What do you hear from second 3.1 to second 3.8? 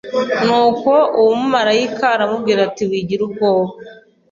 ubwoba